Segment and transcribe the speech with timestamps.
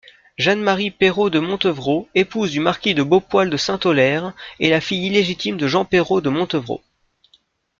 [0.39, 6.81] Jeanne-Marie Perrault-de-Montevrault, épouse du marquis de Beaupoil-de-Sainte-Aulaire est la fille illégitime de Jean Perrault-de-Montevrault.